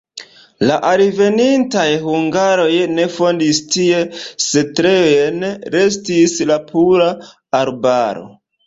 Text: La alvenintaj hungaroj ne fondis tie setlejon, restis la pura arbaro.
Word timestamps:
La 0.69 0.77
alvenintaj 0.91 1.83
hungaroj 2.07 2.67
ne 2.95 3.07
fondis 3.19 3.61
tie 3.77 4.01
setlejon, 4.47 5.49
restis 5.79 6.39
la 6.55 6.63
pura 6.73 7.13
arbaro. 7.65 8.31